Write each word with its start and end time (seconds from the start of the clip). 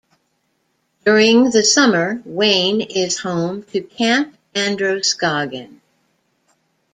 During 1.05 1.51
the 1.51 1.63
summer, 1.63 2.23
Wayne 2.25 2.81
is 2.81 3.19
home 3.19 3.61
to 3.65 3.81
Camp 3.81 4.35
Androscoggin. 4.55 5.79